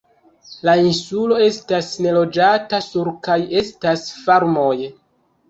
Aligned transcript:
La 0.69 0.73
insulo 0.83 1.37
estas 1.47 1.89
neloĝata, 2.07 2.81
sur 2.87 3.13
kaj 3.29 3.37
estas 3.63 4.09
farmoj. 4.25 4.75